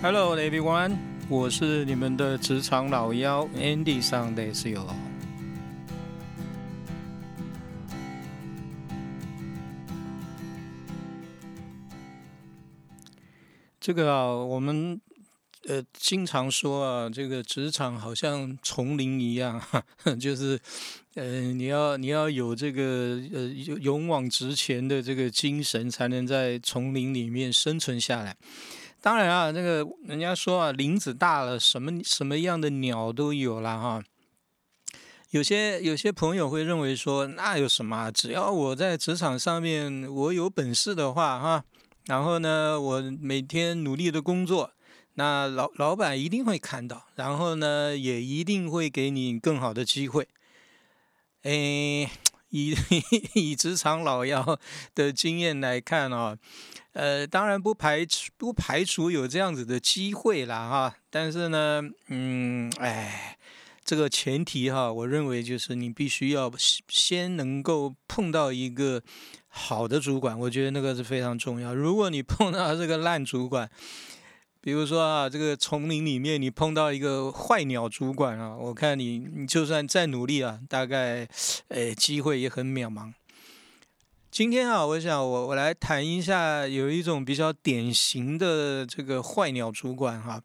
[0.00, 0.96] Hello everyone，
[1.28, 4.86] 我是你们的职场老妖 Andy 上 d a y。
[13.80, 15.00] 这个啊，我们
[15.66, 19.60] 呃经常说啊，这个职场好像丛林一样，
[20.20, 20.56] 就是
[21.14, 28.36] 呃你要你要有这个呃勇往直前的这个精神，才能在丛林里面生存下来。
[29.00, 34.02] 当然啊，那个人家说啊，林子大了，什么什么样的鸟都有了哈。
[35.30, 38.10] 有些有些朋友会认为说，那有什么？
[38.10, 41.64] 只要我在职场上面我有本事的话哈，
[42.06, 44.72] 然后呢，我每天努力的工作，
[45.14, 50.26] 那老老板一定会看到，然后呢，也一定会给你更好的机会。
[51.42, 52.10] 哎，
[52.50, 52.74] 以
[53.34, 54.58] 以职场老妖
[54.94, 56.36] 的经验来看啊。
[56.92, 60.94] 呃，当然不排除不排除有这样子的机会啦，哈。
[61.10, 63.38] 但是呢，嗯，哎，
[63.84, 66.52] 这个前提哈，我认为就是你必须要
[66.88, 69.00] 先能够碰到一个
[69.46, 71.72] 好的主管，我觉得那个是非常重要。
[71.72, 73.70] 如果你碰到这个烂主管，
[74.68, 81.26] 比如说啊，这个丛林里面你碰到一个坏鸟主管啊，我看你你就算再努力啊，大概，
[81.68, 83.10] 哎，机会也很渺茫。
[84.30, 90.42] 今天啊，我想我我来谈一下，有一种比较典型的这个坏鸟主管哈。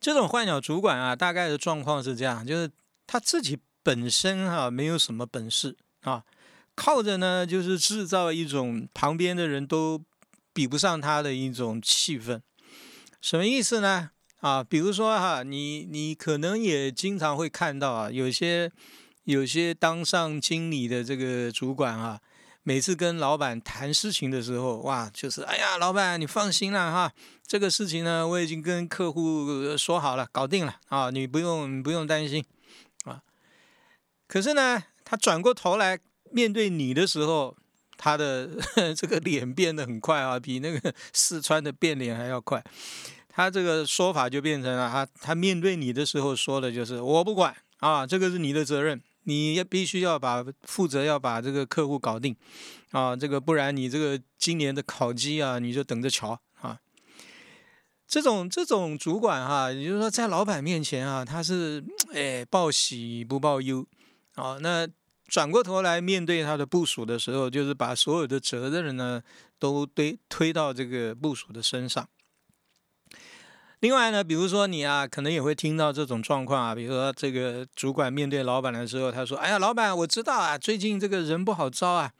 [0.00, 2.70] 这种坏鸟主管啊，大概的状况是这样，就是
[3.06, 6.24] 他自己本身哈没有什么本事啊，
[6.74, 10.02] 靠着呢就是制造一种旁边的人都
[10.54, 12.40] 比不上他的一种气氛。
[13.20, 14.10] 什么意思呢？
[14.40, 18.72] 啊，比如说哈，你你可能也经常会看到啊，有些
[19.24, 22.20] 有些当上经理的这个主管啊。
[22.62, 27.12] 每次跟老板谈事情的时候，哇，就是哎呀，老板你放心了哈，
[27.46, 32.44] 这个事情呢，我已经跟客户说好了，搞定了啊，你不用不用担心
[33.04, 33.22] 啊。
[34.28, 35.98] 可是呢，他转过头来
[36.30, 37.56] 面对你的时候，
[37.96, 38.50] 他的
[38.94, 42.62] 这个脸变得很快啊，比那个四川的变脸还要快。
[43.32, 49.00] 他这个说法就变成了，他他面对你的时候说的就是我不管啊，这个是你的责任。
[49.24, 52.34] 你要必须要把负责要把这个客户搞定
[52.90, 56.78] 啊，这个不然你这个今年的考绩啊，你就等着瞧啊。
[58.08, 63.86] 这种这种主管哈，也就是说在老板面前啊，他是哎报喜不报忧
[64.36, 64.56] 啊。
[64.62, 64.88] 那
[65.28, 69.22] 转过头来面对他的部署的时候，就是把所有的责任呢
[69.58, 72.08] 都推推到这个部署的身上。
[73.80, 82.12] 另外呢，比如说你啊，可能也会听到这种状况啊，比如说这个主管面对老板的时候，他说：“哎呀，老板，我知道啊，最近这个人不好招啊，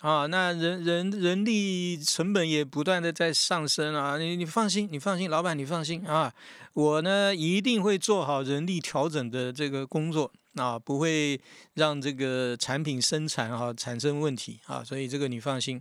[0.00, 6.30] 啊，那人人人力成本也不断的在上升啊，你你放心，你放心，老板你放心啊，
[6.74, 11.40] 我呢一定会做好人力调整的这个工作啊，不会
[11.72, 15.80] 让这个产品生产哈产生问题啊，所以这个你放心。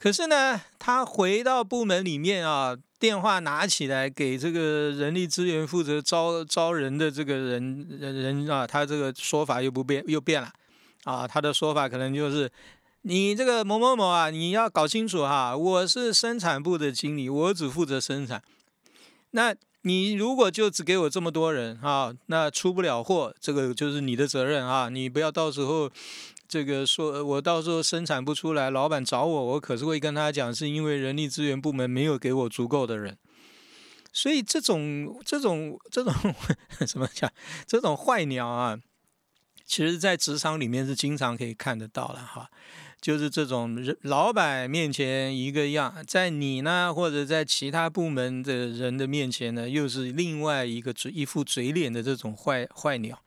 [0.00, 10.52] 可是呢，他回到部门里面啊。”电话拿起来给这个人力资源负责招招人的这个人人啊，他这个说法又不变又变了
[11.04, 12.52] 啊，他的说法可能就是
[13.00, 18.42] 你这个某某某啊，你要搞清楚哈，我是生产部的经理，我只负责生产。
[19.30, 25.90] 那你如果就只给我这么多人啊，那出不了货，这个就是你的责任啊，你不要到时候。
[26.50, 33.16] 这个说，我到时候生产不出来，老板找我，我可是会跟他讲，是因为人力资源部门没有给我足够的人。
[34.12, 36.12] 所以这种这种这种
[36.88, 37.30] 怎么讲？
[37.68, 38.76] 这种坏鸟啊，
[39.64, 42.50] 其实在职场里面是经常可以看得到了哈。
[43.00, 53.22] 就是这种人，老板面前一个样，在你呢或者在其他部门的人的面前呢，又是另外一个嘴一副嘴脸的这种坏坏鸟。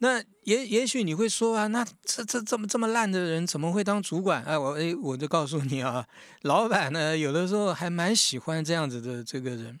[0.00, 4.44] 那也也许你会说啊，那这这这么这么烂的人怎么会当主管？
[4.44, 6.06] 哎，我哎我就告诉你啊，
[6.42, 9.76] 老板呢有的时候还蛮喜欢这样子的这个人。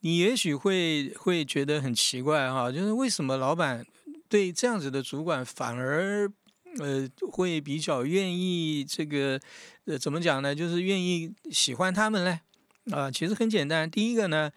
[0.00, 3.84] 你也许会会觉得很奇怪哈，就是为什么老板
[4.30, 6.26] 对这样子的主管反而
[6.78, 9.38] 呃会比较愿意这个
[9.84, 10.54] 呃怎么讲呢？
[10.54, 12.40] 就是愿意喜欢他们呢？
[12.92, 14.50] 啊，其实很简单，第一个呢。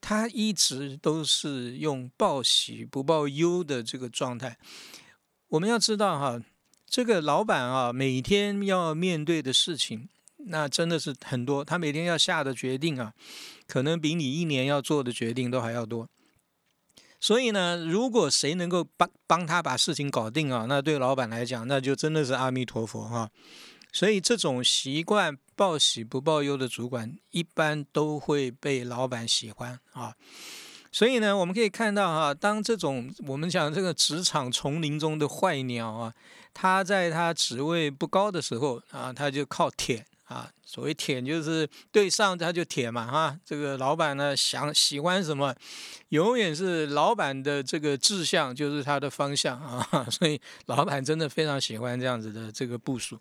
[0.00, 4.58] 他一直都是用报喜不报忧的这个状态。
[5.48, 6.42] 我们要知道哈，
[6.86, 10.08] 这个老板啊，每天要面对的事情，
[10.38, 11.64] 那真的是很多。
[11.64, 13.12] 他每天要下的决定啊，
[13.66, 16.08] 可能比你一年要做的决定都还要多。
[17.20, 23.30] 所以呢，如果谁能够帮帮他把事情搞定啊，那对老板来讲，那就真的是阿弥陀佛哈。
[23.92, 30.14] 所以这种习惯报喜不报忧的主管，一般都会被老板喜欢啊。
[30.92, 36.14] 所以呢，我们可以看到哈，当这种我们讲这个职场丛林中的坏鸟啊，
[36.52, 40.04] 他在他职位不高的时候啊，他就靠舔。
[40.30, 45.52] 啊，所谓舔就是对上他就舔嘛，哈，这个老板呢想喜欢什么，
[46.10, 53.18] 永远是老板的这个志向就是他的方向啊， 所以老板真的非常喜欢这样子的这个部署。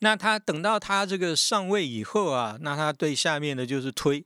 [0.00, 4.24] 那他等到他这个上位以后啊，那他对下面的就是推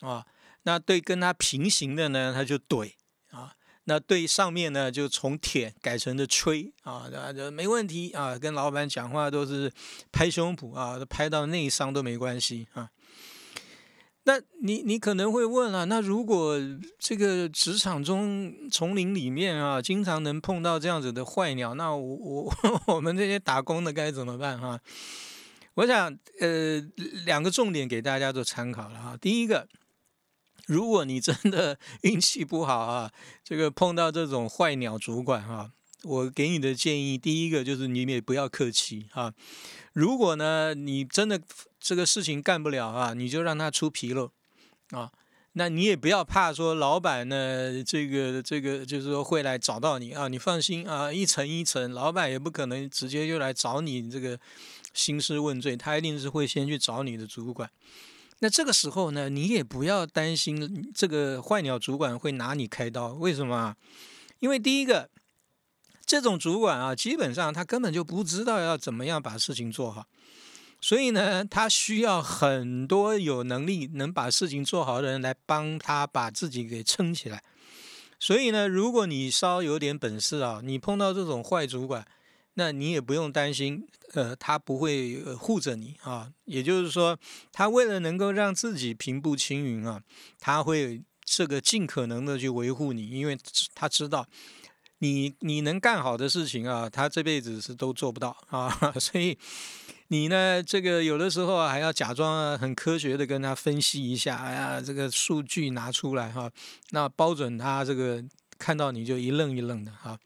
[0.00, 0.24] 啊，
[0.62, 2.92] 那对跟他平行的呢，他就怼。
[3.30, 3.52] 啊
[3.88, 8.36] 那对上面呢，就从舔改成的吹啊，就没问题啊。
[8.36, 9.72] 跟老板讲话都是
[10.10, 12.90] 拍胸脯啊，拍到内伤都没关系啊。
[14.26, 16.58] 那你你可能会问了，那如果
[16.98, 22.54] 这个职场中丛林里面啊，经常能碰到这样子的坏鸟，那我我
[22.94, 24.80] 我们这些打工的该怎么办哈？
[25.74, 26.80] 我想呃，
[27.24, 29.16] 两个重点给大家做参考了哈。
[29.16, 29.66] 第一个。
[30.66, 33.12] 如果你真的 运气不好啊，
[33.44, 35.70] 这个碰到这种坏鸟主管哈，
[36.02, 39.32] 我给你的建议，第一个就是你也不要客气哈。
[39.92, 41.40] 如果呢你真的
[41.80, 44.30] 这个事情干不了啊，你就让他出纰漏
[44.90, 45.10] 啊。
[45.58, 54.38] 那你也不要怕说老板呢，这个这个就是说会来找到你啊，你放心啊，一层一层，老板也不可能直接就来找你这个
[54.92, 57.70] 兴师问罪，他一定是会先去找你的主管。
[58.40, 63.14] 那这个时候呢，你也不要担心这个坏鸟主管会拿你开刀。
[63.14, 63.74] 为什么？
[64.40, 65.08] 因为第一个，
[66.06, 70.06] 这种主管啊，基本上他根本就不知道要怎么样把事情做好，
[70.80, 77.42] 所以呢，他需要很多有能力能把事情做好的人来帮他把自己给撑起来。
[78.20, 82.06] 所以呢，如果你稍有点本事啊，你碰到这种坏主管。
[82.58, 86.32] 那你也不用担心，呃，他不会护着你啊。
[86.46, 87.18] 也就是说，
[87.52, 90.00] 他为了能够让自己平步青云啊，
[90.40, 93.36] 他会这个尽可能的去维护你，因为
[93.74, 94.26] 他知道
[95.06, 98.68] 你你能干好的事情啊，他这辈子是都做不到啊。
[98.98, 99.36] 所以
[100.08, 106.50] 你呢，这个有的时候还要假装很科学的跟他分析一下，哎呀，这个数据拿出来哈，
[106.90, 108.22] 那包准他这个
[108.58, 110.18] 看到你就一愣一愣的哈。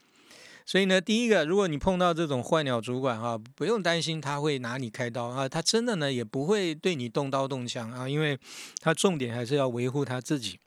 [0.64, 8.38] 所以呢，第一个，如果你碰到这种坏鸟主管啊，不用担心他会拿你开刀啊，他真的呢也不会对你动刀动枪啊，因为
[8.80, 10.58] 他重点还是要维护他自己。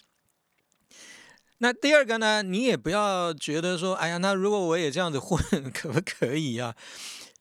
[1.63, 6.75] 那第二个呢，你也不要觉得说，哎呀，那如果我也这样子混， 可不可以啊？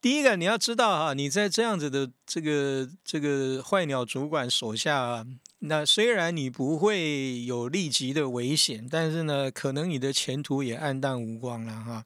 [0.00, 5.26] 第一个你要知道哈，你在这样子的这个这个坏鸟主管手下啊，
[5.58, 12.04] 那虽然你不会有立即的危险，但是呢，可能你的前途也黯淡无光了哈。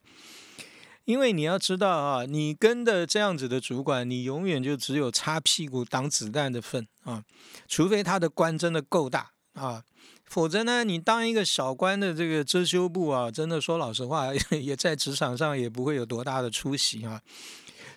[1.05, 7.23] 因为你要知道啊，你跟的这样子的主管，你永远就只有擦屁股挡子弹的份啊，
[7.67, 9.83] 除非他的官真的够大啊，
[10.27, 14.27] 否则呢，你当一个小官的这个遮羞布啊，真的说老实话，
[14.61, 17.21] 也在职场上也不会有多大的出息啊。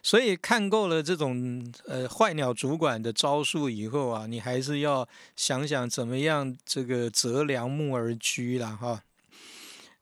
[0.03, 5.07] 所以看够了这种呃坏鸟主管的招数以后啊，你还是要
[5.37, 9.03] 想想怎么样这个择良木而居了哈。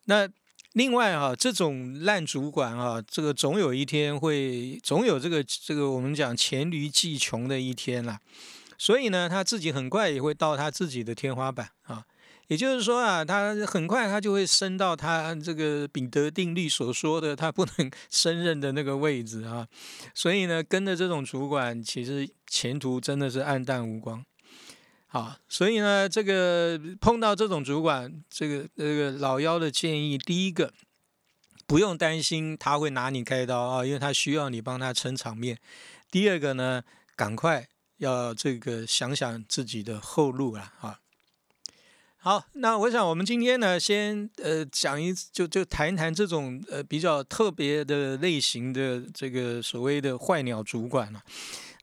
[0.04, 0.28] 那。
[0.75, 8.20] 另外哈，这种烂主管啊，这个总有一天会，总有这个这个我们讲黔驴技穷的一天啦。
[8.76, 12.04] 所以呢，他自己很快也会到他自己的天花板啊。
[12.49, 19.69] 也就是说啊，他很快他就会升到他这个彼得定律所说的他不能 升任的那个位置啊。
[20.14, 24.25] 所以呢，跟着这种主管，其实前途真的是黯淡无光。
[25.07, 30.73] 好，所以呢，这个碰到这种主管，这个这个老幺的建议，第一个
[31.67, 35.59] 不用担心他会拿你开刀啊，因为他需要你帮他撑场面。
[36.11, 36.83] 第二个呢，
[37.14, 41.00] 赶快要这个想想自己的后路了啊。
[42.20, 51.22] 好，那我想我们今天呢，先呃讲一就就谈一谈这种呃比较特别的类型的这个所谓的坏鸟主管了。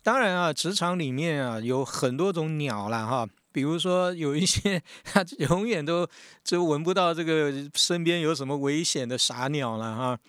[0.04, 6.06] 当然啊，职场里面啊有很多种鸟了哈，比如说有一些它永远都
[6.44, 10.20] 就闻不到这个身边有什么危险的傻鸟了哈。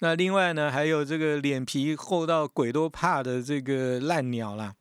[0.00, 4.74] 那另外呢，还有这个脸皮厚到鬼都怕的这个烂鸟啦。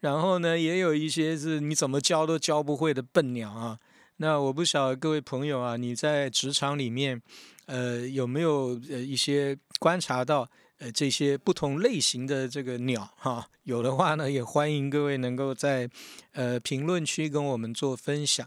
[0.00, 3.78] 然后呢，也有一些是你怎么教都教不会的笨鸟啊。
[4.16, 7.20] 那我不晓得各位朋友啊，你在职场里面
[7.66, 10.48] 呃有没有呃一些观察到？
[10.78, 15.88] 呃，这些不同类型的这个鸟哈，有的话呢，也欢迎各位能够在
[16.32, 18.46] 呃评论区跟我们做分享。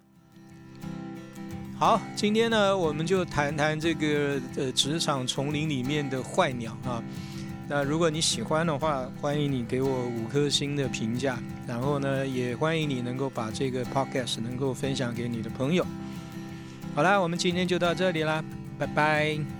[1.75, 7.03] 好，今天呢，我们就谈谈这个呃职场丛林里面的坏鸟啊。
[7.71, 15.85] 那如果你喜欢的话，欢迎你给我五颗星的评价，然后呢，也欢迎你能够把这个 podcast 能够分享给你的朋友。
[16.95, 18.43] 好啦，我们今天就到这里啦，
[18.79, 19.58] 拜拜。